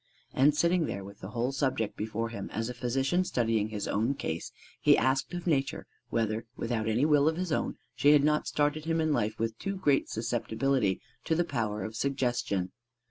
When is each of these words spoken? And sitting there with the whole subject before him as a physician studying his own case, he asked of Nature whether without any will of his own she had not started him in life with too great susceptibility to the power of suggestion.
And 0.33 0.55
sitting 0.57 0.87
there 0.87 1.03
with 1.03 1.19
the 1.19 1.27
whole 1.27 1.51
subject 1.51 1.95
before 1.95 2.29
him 2.29 2.49
as 2.49 2.69
a 2.69 2.73
physician 2.73 3.23
studying 3.23 3.69
his 3.69 3.87
own 3.87 4.15
case, 4.15 4.51
he 4.79 4.97
asked 4.97 5.31
of 5.35 5.45
Nature 5.45 5.85
whether 6.09 6.47
without 6.55 6.87
any 6.89 7.05
will 7.05 7.29
of 7.29 7.37
his 7.37 7.51
own 7.51 7.75
she 7.95 8.13
had 8.13 8.23
not 8.23 8.47
started 8.47 8.85
him 8.85 8.99
in 8.99 9.13
life 9.13 9.37
with 9.37 9.59
too 9.59 9.75
great 9.75 10.09
susceptibility 10.09 10.99
to 11.25 11.35
the 11.35 11.43
power 11.45 11.83
of 11.83 11.95
suggestion. 11.95 12.71